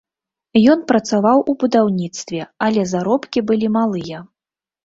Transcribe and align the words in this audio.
Ён 0.73 0.79
працаваў 0.91 1.43
у 1.53 1.55
будаўніцтве, 1.63 2.41
але 2.69 2.89
заробкі 2.93 3.47
былі 3.51 3.67
малыя. 3.77 4.17